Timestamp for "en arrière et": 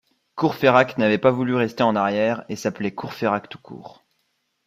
1.83-2.55